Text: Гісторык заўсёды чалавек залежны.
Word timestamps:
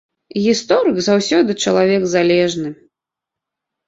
Гісторык 0.45 0.95
заўсёды 1.07 1.55
чалавек 1.65 2.07
залежны. 2.13 2.71